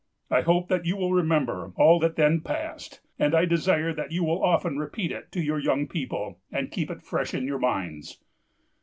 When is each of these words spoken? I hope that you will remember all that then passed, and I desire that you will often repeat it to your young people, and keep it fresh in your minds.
I 0.31 0.41
hope 0.41 0.67
that 0.69 0.83
you 0.87 0.95
will 0.97 1.13
remember 1.13 1.73
all 1.75 1.99
that 1.99 2.15
then 2.15 2.41
passed, 2.41 3.01
and 3.19 3.35
I 3.35 3.45
desire 3.45 3.93
that 3.93 4.11
you 4.11 4.23
will 4.23 4.43
often 4.43 4.79
repeat 4.79 5.11
it 5.11 5.31
to 5.33 5.41
your 5.41 5.59
young 5.59 5.85
people, 5.87 6.39
and 6.51 6.71
keep 6.71 6.89
it 6.89 7.03
fresh 7.03 7.35
in 7.35 7.45
your 7.45 7.59
minds. 7.59 8.19